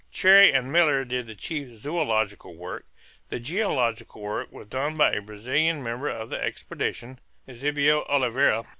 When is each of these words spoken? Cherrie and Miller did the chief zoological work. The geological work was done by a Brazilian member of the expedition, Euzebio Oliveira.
Cherrie 0.11 0.51
and 0.51 0.71
Miller 0.71 1.05
did 1.05 1.27
the 1.27 1.35
chief 1.35 1.75
zoological 1.77 2.55
work. 2.55 2.87
The 3.29 3.39
geological 3.39 4.19
work 4.23 4.51
was 4.51 4.65
done 4.67 4.97
by 4.97 5.11
a 5.11 5.21
Brazilian 5.21 5.83
member 5.83 6.09
of 6.09 6.31
the 6.31 6.43
expedition, 6.43 7.19
Euzebio 7.45 8.01
Oliveira. 8.09 8.63